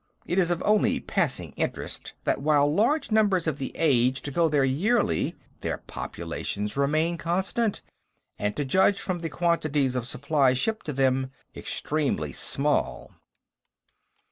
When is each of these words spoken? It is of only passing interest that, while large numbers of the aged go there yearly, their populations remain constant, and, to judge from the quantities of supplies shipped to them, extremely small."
It 0.25 0.39
is 0.39 0.49
of 0.49 0.63
only 0.65 0.99
passing 0.99 1.51
interest 1.57 2.13
that, 2.23 2.41
while 2.41 2.73
large 2.73 3.11
numbers 3.11 3.45
of 3.45 3.59
the 3.59 3.71
aged 3.75 4.33
go 4.33 4.49
there 4.49 4.63
yearly, 4.63 5.35
their 5.59 5.77
populations 5.77 6.75
remain 6.75 7.19
constant, 7.19 7.83
and, 8.39 8.55
to 8.55 8.65
judge 8.65 8.99
from 8.99 9.19
the 9.19 9.29
quantities 9.29 9.95
of 9.95 10.07
supplies 10.07 10.57
shipped 10.57 10.87
to 10.87 10.93
them, 10.93 11.29
extremely 11.55 12.33
small." 12.33 13.11